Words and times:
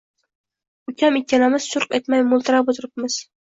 Ukam 0.91 1.19
ikkalamiz 1.19 1.69
churq 1.75 1.95
etmay 2.01 2.27
mo‘ltirab 2.33 2.75
o‘tiribmiz. 2.77 3.23